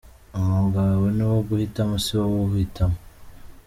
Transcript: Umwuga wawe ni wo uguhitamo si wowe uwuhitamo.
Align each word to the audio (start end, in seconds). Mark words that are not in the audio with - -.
Umwuga 0.37 0.79
wawe 0.87 1.09
ni 1.15 1.23
wo 1.29 1.35
uguhitamo 1.41 1.95
si 2.03 2.11
wowe 2.17 2.35
uwuhitamo. 2.39 2.97